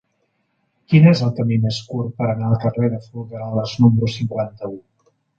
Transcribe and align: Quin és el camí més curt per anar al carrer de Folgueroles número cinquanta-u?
Quin 0.91 1.03
és 1.09 1.19
el 1.25 1.33
camí 1.39 1.57
més 1.65 1.75
curt 1.91 2.15
per 2.21 2.29
anar 2.29 2.47
al 2.47 2.57
carrer 2.63 2.89
de 2.93 3.01
Folgueroles 3.03 3.75
número 3.85 4.09
cinquanta-u? 4.15 4.73